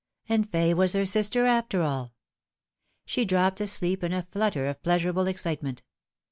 [0.27, 2.15] And Fay was her sister after all.
[3.05, 5.83] She dropped asleep in a flutter of pleasur able excitement.